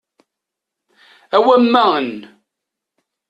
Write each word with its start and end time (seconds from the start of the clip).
Awamma 1.37 1.83
en! 1.99 2.09